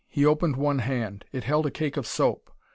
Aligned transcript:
He 0.09 0.25
opened 0.25 0.55
one 0.55 0.79
hand; 0.79 1.25
it 1.31 1.43
held 1.43 1.67
a 1.67 1.69
cake 1.69 1.95
of 1.95 2.07
soap. 2.07 2.49